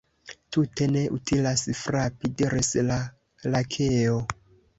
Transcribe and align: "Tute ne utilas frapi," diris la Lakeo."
"Tute 0.55 0.87
ne 0.93 1.03
utilas 1.17 1.63
frapi," 1.81 2.33
diris 2.41 2.71
la 2.89 2.99
Lakeo." 3.57 4.19